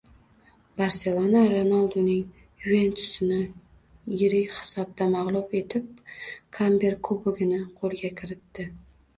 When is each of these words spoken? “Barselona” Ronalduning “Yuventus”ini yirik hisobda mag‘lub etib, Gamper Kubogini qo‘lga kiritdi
“Barselona” 0.81 1.37
Ronalduning 1.51 2.23
“Yuventus”ini 2.63 3.39
yirik 4.23 4.57
hisobda 4.61 5.09
mag‘lub 5.17 5.55
etib, 5.61 5.93
Gamper 6.59 7.01
Kubogini 7.11 7.61
qo‘lga 7.81 8.13
kiritdi 8.23 8.71